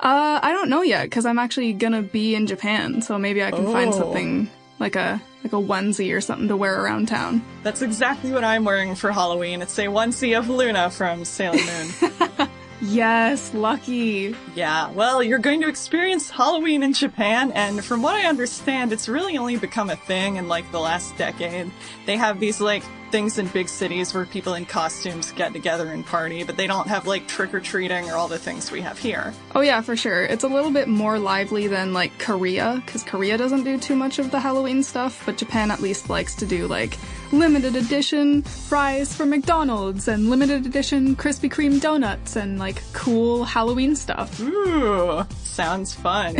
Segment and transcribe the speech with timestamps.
[0.00, 3.50] Uh, I don't know yet, because I'm actually gonna be in Japan, so maybe I
[3.50, 3.72] can oh.
[3.72, 4.48] find something
[4.80, 7.42] like a like a onesie or something to wear around town.
[7.62, 9.62] That's exactly what I'm wearing for Halloween.
[9.62, 12.48] It's a onesie of Luna from Sailor Moon.
[12.80, 14.34] yes, lucky.
[14.54, 19.08] Yeah, well, you're going to experience Halloween in Japan, and from what I understand, it's
[19.08, 21.70] really only become a thing in like the last decade.
[22.06, 26.04] They have these like things in big cities where people in costumes get together and
[26.04, 28.98] party, but they don't have like trick or treating or all the things we have
[28.98, 29.34] here.
[29.54, 30.24] Oh, yeah, for sure.
[30.24, 34.18] It's a little bit more lively than like Korea, because Korea doesn't do too much
[34.18, 36.98] of the Halloween stuff, but Japan at least likes to do like
[37.32, 43.94] limited edition fries from McDonald's and limited edition Krispy Kreme donuts and like cool Halloween
[43.96, 44.40] stuff.
[44.40, 46.36] Ooh, sounds fun.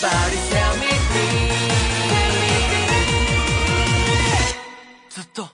[0.00, 0.06] ず
[5.20, 5.46] っと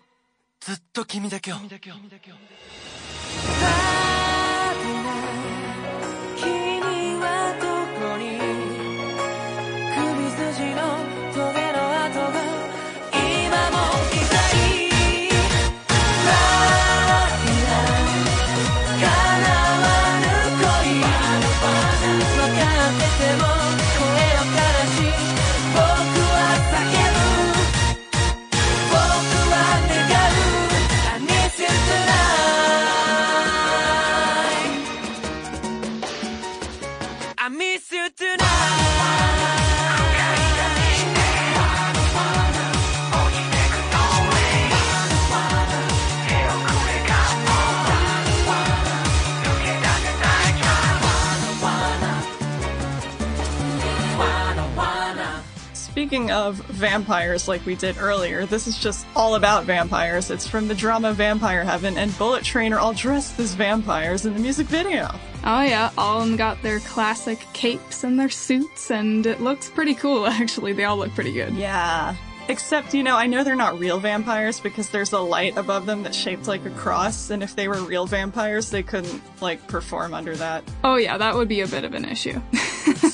[0.61, 1.57] ずっと君だけを
[56.17, 60.31] 'Speaking of vampires, like we did earlier, this is just all about vampires.
[60.31, 64.33] It's from the drama Vampire Heaven, and Bullet Train are all dressed as vampires in
[64.33, 65.11] the music video.
[65.45, 69.69] Oh yeah, all of them got their classic capes and their suits, and it looks
[69.69, 70.73] pretty cool actually.
[70.73, 71.55] They all look pretty good.
[71.55, 72.17] Yeah.
[72.49, 76.03] Except, you know, I know they're not real vampires because there's a light above them
[76.05, 80.15] that's shaped like a cross, and if they were real vampires, they couldn't, like, perform
[80.15, 80.63] under that.
[80.85, 82.41] Oh yeah, that would be a bit of an issue.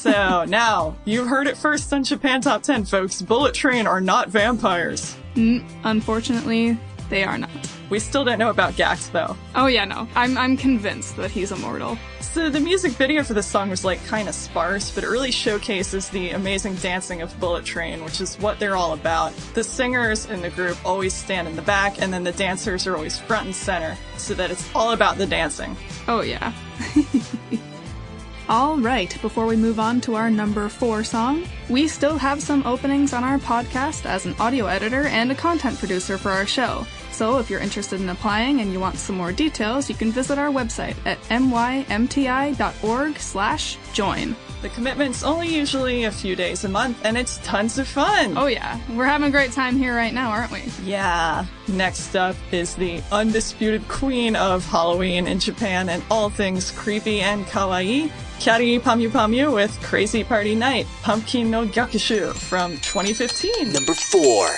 [0.03, 3.23] So, now, you heard it first on Japan Top 10, folks.
[3.23, 5.17] Bullet Train are not vampires.
[5.35, 6.77] Mm, unfortunately,
[7.09, 7.51] they are not.
[7.93, 9.37] We still don't know about Gackt, though.
[9.55, 10.09] Oh yeah, no.
[10.15, 11.99] I'm I'm convinced that he's immortal.
[12.23, 15.31] So the music video for this song was like kind of sparse, but it really
[15.31, 19.35] showcases the amazing dancing of Bullet Train, which is what they're all about.
[19.53, 22.97] The singers in the group always stand in the back, and then the dancers are
[22.97, 25.77] always front and center, so that it's all about the dancing.
[26.09, 26.55] Oh yeah.
[28.49, 32.67] All right, before we move on to our number four song, we still have some
[32.67, 36.85] openings on our podcast as an audio editor and a content producer for our show.
[37.12, 40.38] So if you're interested in applying and you want some more details, you can visit
[40.38, 44.35] our website at mymti.org slash join.
[44.62, 48.38] The commitment's only usually a few days a month, and it's tons of fun.
[48.38, 50.62] Oh yeah, we're having a great time here right now, aren't we?
[50.85, 51.47] Yeah.
[51.66, 57.45] Next up is the undisputed queen of Halloween in Japan and all things creepy and
[57.47, 63.73] kawaii, Kyari Pamyu Pamyu with Crazy Party Night, Pumpkin no Gyakushu from 2015.
[63.73, 64.49] Number four.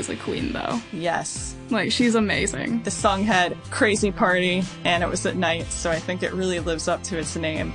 [0.00, 0.80] Is a queen, though.
[0.92, 1.54] Yes.
[1.70, 2.82] Like, she's amazing.
[2.82, 6.58] The song had Crazy Party, and it was at night, so I think it really
[6.58, 7.72] lives up to its name.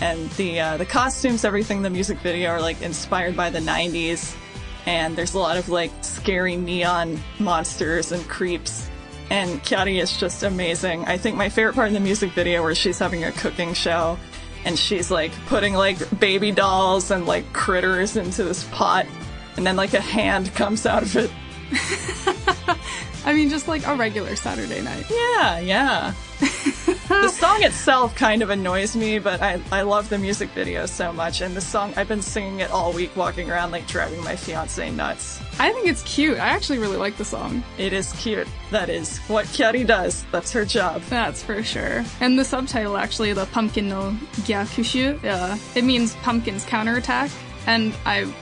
[0.00, 4.36] And the uh, the costumes, everything, the music video are like inspired by the 90s,
[4.86, 8.90] and there's a lot of like scary neon monsters and creeps.
[9.30, 11.04] And Kyari is just amazing.
[11.06, 14.18] I think my favorite part in the music video where she's having a cooking show
[14.64, 19.06] and she's like putting like baby dolls and like critters into this pot
[19.56, 21.30] and then like a hand comes out of it.
[23.24, 25.04] I mean, just like a regular Saturday night.
[25.10, 26.14] Yeah, yeah.
[27.08, 31.12] the song itself kind of annoys me, but I, I love the music video so
[31.12, 31.42] much.
[31.42, 34.90] And the song, I've been singing it all week, walking around, like driving my fiance
[34.90, 35.42] nuts.
[35.58, 36.38] I think it's cute.
[36.38, 37.62] I actually really like the song.
[37.76, 38.48] It is cute.
[38.70, 40.24] That is what Kyari does.
[40.32, 41.02] That's her job.
[41.10, 42.04] That's for sure.
[42.20, 47.30] And the subtitle, actually, the Pumpkin no Gyakushu, uh, it means pumpkins counterattack.
[47.66, 48.32] And I,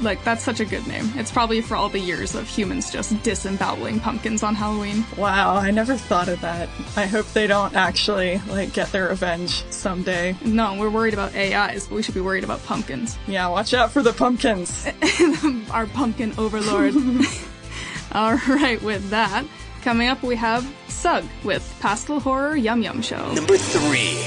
[0.00, 1.10] like, that's such a good name.
[1.16, 5.04] It's probably for all the years of humans just disemboweling pumpkins on Halloween.
[5.16, 6.68] Wow, I never thought of that.
[6.96, 10.36] I hope they don't actually, like, get their revenge someday.
[10.44, 13.18] No, we're worried about AIs, but we should be worried about pumpkins.
[13.26, 14.86] Yeah, watch out for the pumpkins.
[15.70, 16.94] Our pumpkin overlord.
[18.12, 19.44] all right, with that,
[19.82, 23.32] coming up we have Sug with Pastel Horror Yum Yum Show.
[23.32, 24.24] Number three.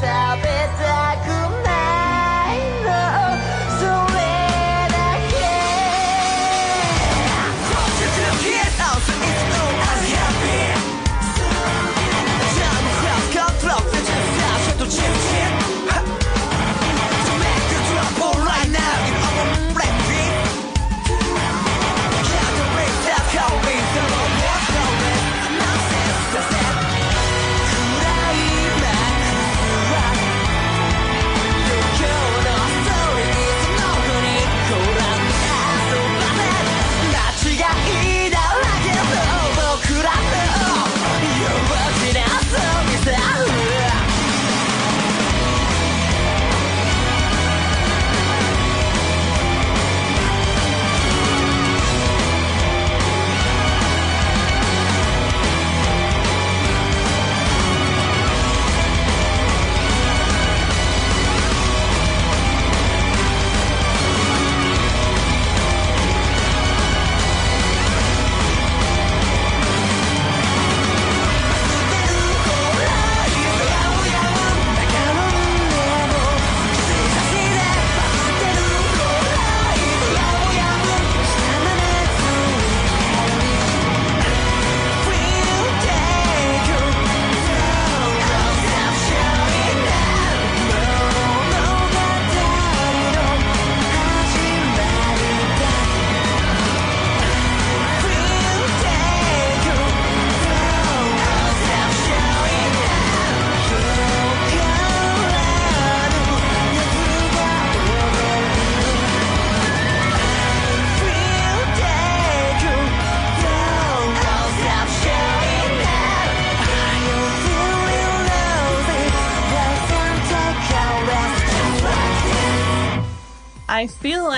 [0.00, 0.55] that's how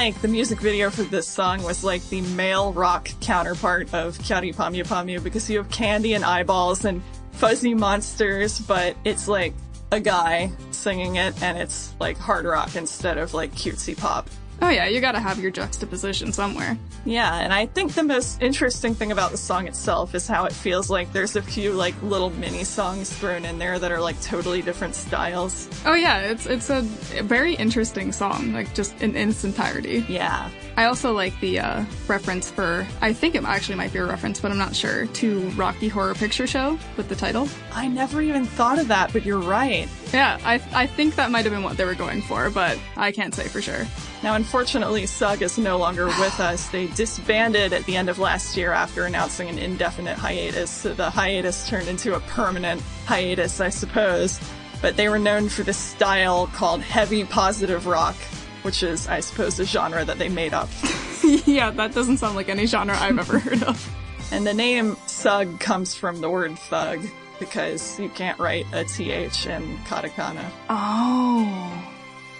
[0.08, 4.54] like the music video for this song was like the male rock counterpart of Kyari
[4.54, 9.52] Pamyu Pamyu because you have candy and eyeballs and fuzzy monsters, but it's like
[9.92, 14.30] a guy singing it and it's like hard rock instead of like cutesy pop.
[14.60, 16.76] Oh yeah, you gotta have your juxtaposition somewhere.
[17.04, 20.52] Yeah, and I think the most interesting thing about the song itself is how it
[20.52, 24.20] feels like there's a few like little mini songs thrown in there that are like
[24.20, 25.68] totally different styles.
[25.86, 26.82] Oh yeah, it's it's a
[27.22, 30.04] very interesting song, like just in, in its entirety.
[30.08, 30.50] Yeah.
[30.76, 34.38] I also like the uh, reference for, I think it actually might be a reference,
[34.40, 37.48] but I'm not sure, to Rocky Horror Picture Show with the title.
[37.72, 39.88] I never even thought of that, but you're right.
[40.12, 43.12] Yeah, I, I think that might have been what they were going for, but I
[43.12, 43.86] can't say for sure.
[44.22, 46.68] Now, unfortunately, Sug is no longer with us.
[46.70, 50.70] They disbanded at the end of last year after announcing an indefinite hiatus.
[50.70, 54.40] So the hiatus turned into a permanent hiatus, I suppose.
[54.80, 58.16] But they were known for this style called heavy positive rock,
[58.62, 60.68] which is, I suppose, a genre that they made up.
[61.44, 63.98] yeah, that doesn't sound like any genre I've ever heard of.
[64.30, 67.00] And the name Sug comes from the word thug
[67.38, 70.44] because you can't write a TH in katakana.
[70.68, 71.84] Oh.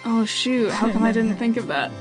[0.05, 1.91] Oh shoot, how come I didn't think of that?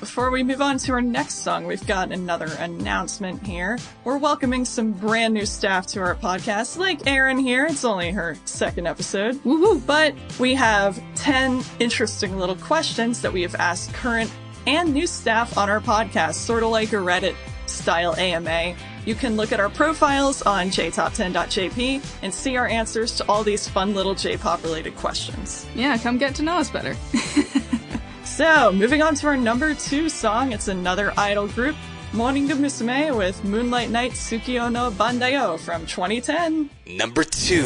[0.00, 3.78] Before we move on to our next song, we've got another announcement here.
[4.04, 7.64] We're welcoming some brand new staff to our podcast, like Erin here.
[7.66, 9.36] It's only her second episode.
[9.36, 9.84] Woohoo!
[9.86, 14.30] But we have 10 interesting little questions that we have asked current
[14.66, 17.34] and new staff on our podcast, sort of like a Reddit
[17.66, 18.76] style AMA.
[19.06, 23.66] You can look at our profiles on jtop10.jp and see our answers to all these
[23.66, 25.66] fun little J-pop related questions.
[25.74, 26.94] Yeah, come get to know us better.
[28.26, 31.74] So, moving on to our number two song, it's another idol group,
[32.12, 36.68] Morning Musume with Moonlight Night Tsukiyo no Bandayo from 2010.
[36.86, 37.64] Number two.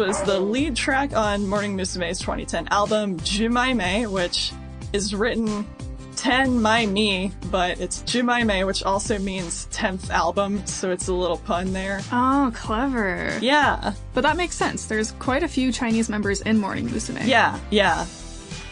[0.00, 4.50] Was the lead track on Morning Musume's 2010 album, Jumaime, which
[4.94, 5.66] is written
[6.16, 11.36] 10 My Me, but it's Jumaime, which also means 10th album, so it's a little
[11.36, 12.00] pun there.
[12.12, 13.38] Oh, clever.
[13.42, 14.86] Yeah, But that makes sense.
[14.86, 17.26] There's quite a few Chinese members in Morning Musume.
[17.26, 18.06] yeah, yeah.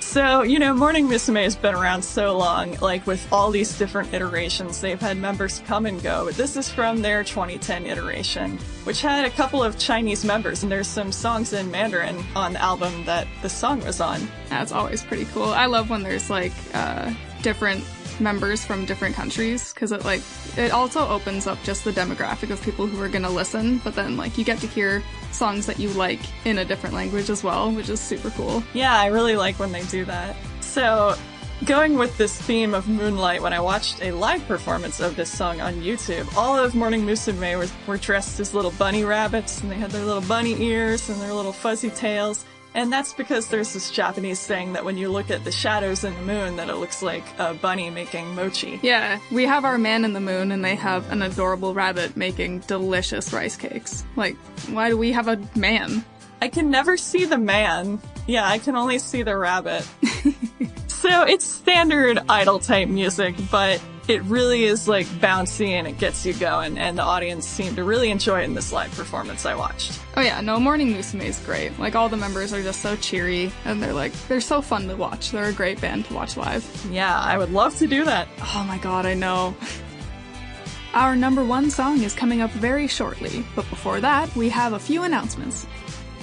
[0.09, 4.15] So, you know, Morning Musume has been around so long, like with all these different
[4.15, 6.25] iterations, they've had members come and go.
[6.25, 10.73] But this is from their 2010 iteration, which had a couple of Chinese members, and
[10.73, 14.27] there's some songs in Mandarin on the album that the song was on.
[14.49, 15.51] That's always pretty cool.
[15.51, 17.85] I love when there's like uh, different
[18.21, 20.23] members from different countries because it like
[20.57, 23.79] it also opens up just the demographic of people who are gonna listen.
[23.79, 25.03] But then like you get to hear
[25.33, 28.63] songs that you like in a different language as well, which is super cool.
[28.75, 30.37] Yeah, I really like when they do that.
[30.61, 31.17] So,
[31.65, 35.61] going with this theme of Moonlight, when I watched a live performance of this song
[35.61, 39.77] on YouTube, all of Morning Musume were, were dressed as little bunny rabbits, and they
[39.77, 42.45] had their little bunny ears and their little fuzzy tails.
[42.79, 46.15] And that's because there's this Japanese saying that when you look at the shadows in
[46.15, 48.79] the moon, that it looks like a bunny making mochi.
[48.85, 52.61] Yeah, we have our man in the moon, and they have an adorable rabbit making
[52.61, 54.05] delicious rice cakes.
[54.15, 54.37] Like,
[54.69, 56.05] why do we have a man?
[56.41, 58.01] I can never see the man.
[58.29, 59.83] Yeah, I can only see the rabbit.
[60.87, 66.25] so it's standard idol type music, but it really is like bouncy and it gets
[66.25, 69.55] you going, and the audience seemed to really enjoy it in this live performance I
[69.55, 70.01] watched.
[70.17, 71.79] Oh yeah, no, Morning Musume is great.
[71.79, 74.97] Like all the members are just so cheery, and they're like they're so fun to
[74.97, 75.31] watch.
[75.31, 76.65] They're a great band to watch live.
[76.91, 78.29] Yeah, I would love to do that.
[78.41, 79.55] Oh my god, I know.
[80.95, 84.79] Our number one song is coming up very shortly, but before that, we have a
[84.79, 85.67] few announcements.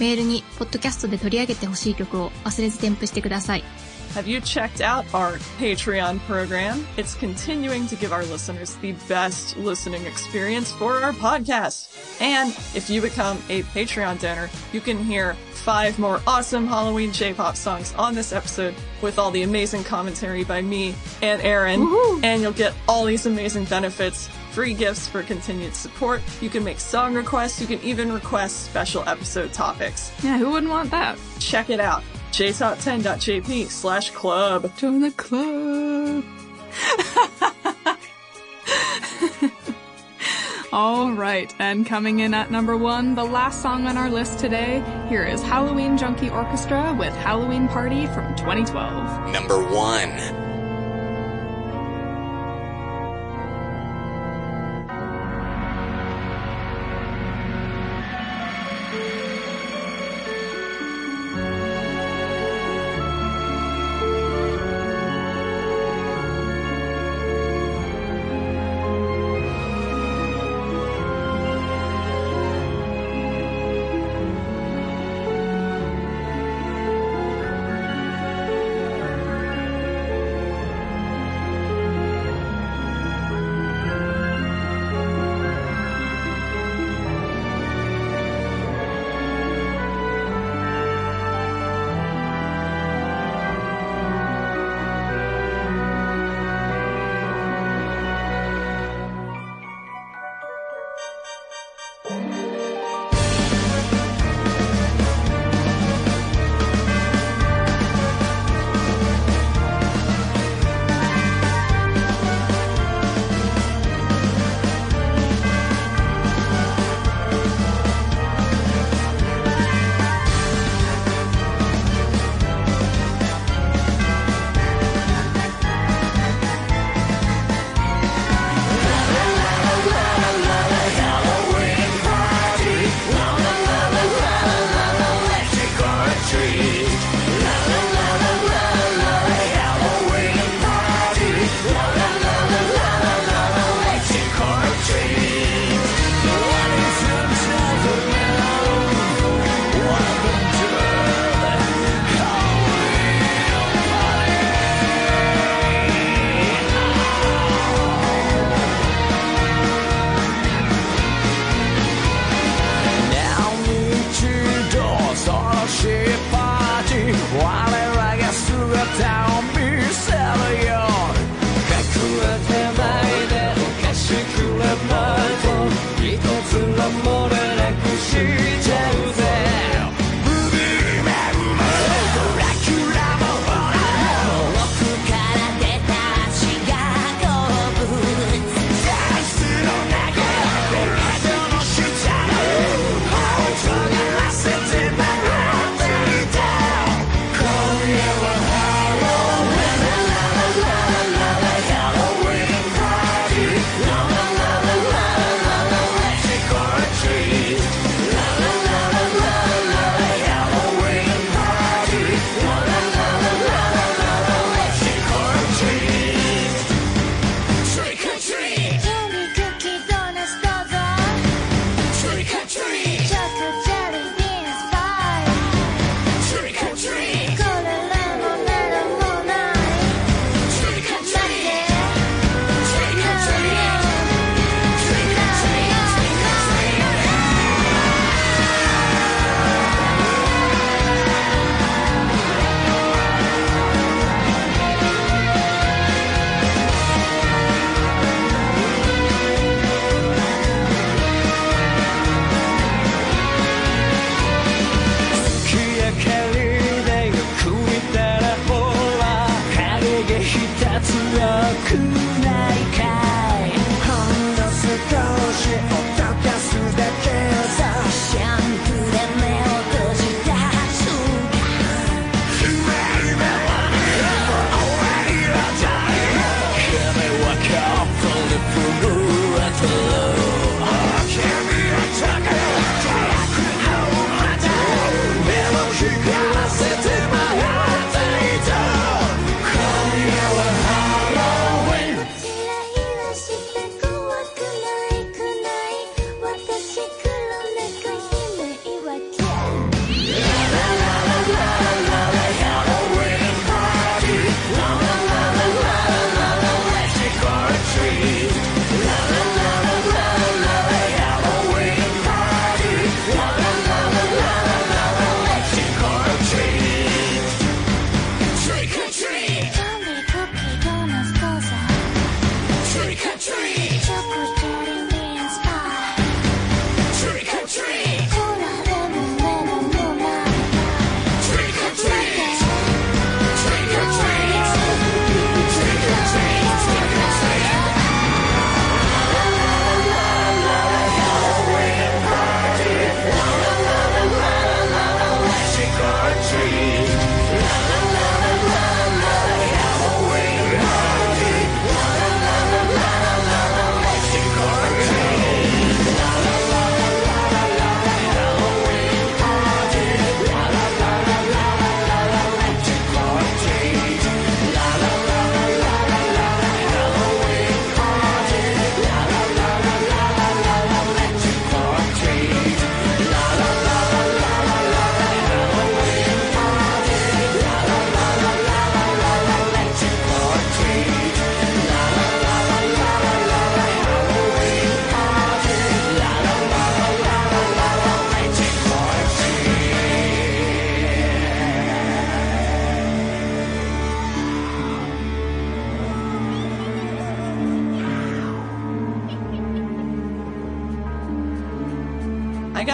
[0.00, 3.64] メールに、ポッドキャストで取り上げてほしい曲を忘れず添付してください。
[4.12, 6.86] Have you checked out our Patreon program?
[6.98, 12.20] It's continuing to give our listeners the best listening experience for our podcast.
[12.20, 17.56] And if you become a Patreon donor, you can hear five more awesome Halloween J-pop
[17.56, 21.80] songs on this episode with all the amazing commentary by me and Erin.
[22.22, 26.20] And you'll get all these amazing benefits, free gifts for continued support.
[26.40, 27.60] You can make song requests.
[27.60, 30.12] You can even request special episode topics.
[30.22, 31.18] Yeah, who wouldn't want that?
[31.38, 32.02] Check it out.
[32.32, 34.76] jtop10.jp slash club.
[34.76, 36.24] Join the club.
[40.72, 44.82] All right, and coming in at number one, the last song on our list today,
[45.06, 49.32] here is Halloween Junkie Orchestra with Halloween Party from 2012.
[49.32, 50.51] Number one.「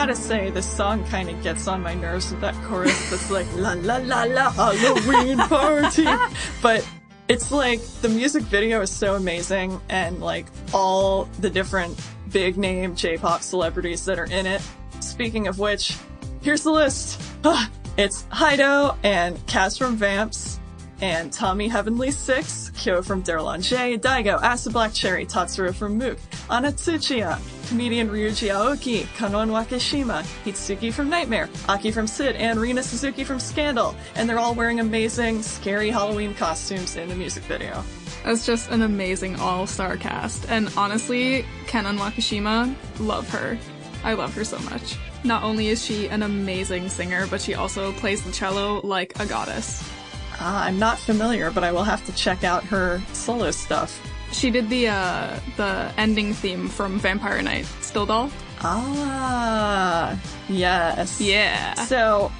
[0.08, 3.46] gotta say, this song kind of gets on my nerves with that chorus that's like,
[3.56, 6.06] la la la la, Halloween party.
[6.62, 6.88] but
[7.28, 11.94] it's like, the music video is so amazing, and like, all the different
[12.32, 14.62] big name J-pop celebrities that are in it.
[15.00, 15.98] Speaking of which,
[16.40, 17.20] here's the list.
[17.98, 18.60] It's Hyde
[19.02, 20.57] and Kaz from Vamps,
[21.00, 26.18] and Tommy Heavenly Six, Kyo from D'erlanger, Daigo, Acid Black Cherry, Tatsuro from MUCC,
[26.48, 33.24] Anatsuchiya, comedian Ryuji Aoki, Kanon Wakeshima, Hitsugi from Nightmare, Aki from Sid, and Rina Suzuki
[33.24, 37.84] from Scandal, and they're all wearing amazing, scary Halloween costumes in the music video.
[38.24, 43.58] It's just an amazing all-star cast, and honestly, Kanon Wakeshima, love her.
[44.04, 44.96] I love her so much.
[45.24, 49.26] Not only is she an amazing singer, but she also plays the cello like a
[49.26, 49.82] goddess.
[50.40, 54.00] Ah, I'm not familiar, but I will have to check out her solo stuff.
[54.32, 58.30] She did the uh, the ending theme from Vampire Knight, Still Doll.
[58.60, 60.18] Ah,
[60.48, 61.20] yes.
[61.20, 61.74] Yeah.
[61.74, 62.30] So,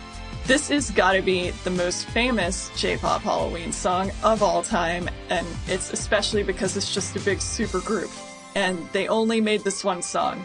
[0.47, 5.93] This is gotta be the most famous J-pop Halloween song of all time, and it's
[5.93, 8.11] especially because it's just a big super group,
[8.55, 10.43] and they only made this one song,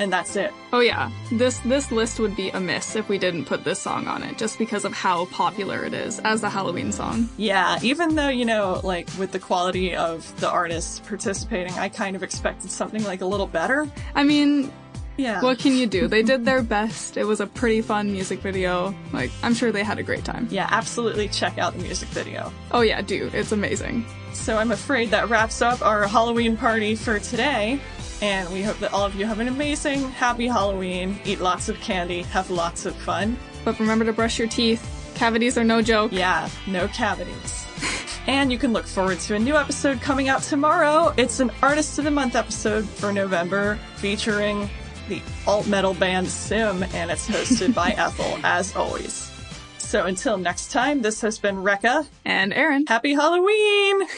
[0.00, 0.52] and that's it.
[0.72, 4.22] Oh yeah, this this list would be amiss if we didn't put this song on
[4.22, 7.28] it, just because of how popular it is as a Halloween song.
[7.36, 12.16] Yeah, even though, you know, like with the quality of the artists participating, I kind
[12.16, 13.88] of expected something like a little better.
[14.14, 14.72] I mean,
[15.16, 15.40] Yeah.
[15.42, 16.08] what can you do?
[16.08, 17.16] They did their best.
[17.16, 18.92] It was a pretty fun music video.
[19.12, 20.48] Like, I'm sure they had a great time.
[20.50, 22.52] yeah, absolutely check out the music video.
[22.72, 24.04] Oh yeah, dude, it's amazing.
[24.32, 27.78] So I'm afraid that wraps up our Halloween party for today.
[28.22, 31.78] And we hope that all of you have an amazing, happy Halloween, eat lots of
[31.80, 33.36] candy, have lots of fun.
[33.64, 34.90] But remember to brush your teeth.
[35.14, 36.12] Cavities are no joke.
[36.12, 37.66] Yeah, no cavities.
[38.26, 41.14] and you can look forward to a new episode coming out tomorrow.
[41.16, 44.68] It's an Artist of the Month episode for November featuring
[45.08, 49.30] the alt metal band Sim, and it's hosted by Ethel, as always.
[49.78, 52.06] So until next time, this has been recca.
[52.24, 54.00] And Erin, Happy Halloween!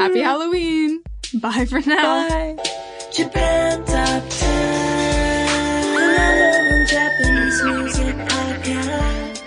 [0.00, 1.02] Happy Halloween.
[1.40, 2.28] Bye for now.
[2.28, 2.90] Bye!
[3.14, 9.40] Japan Top 10 The number one Japanese music podcast.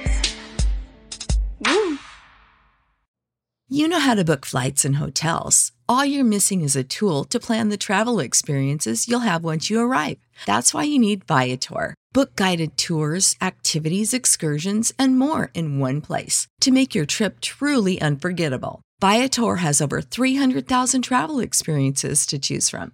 [3.67, 5.73] You know how to book flights and hotels.
[5.89, 9.81] All you're missing is a tool to plan the travel experiences you'll have once you
[9.81, 10.19] arrive.
[10.45, 11.93] That's why you need Viator.
[12.13, 17.99] Book guided tours, activities, excursions, and more in one place to make your trip truly
[17.99, 18.81] unforgettable.
[19.01, 22.93] Viator has over 300,000 travel experiences to choose from.